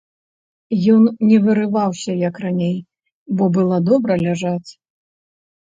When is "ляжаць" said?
4.25-4.71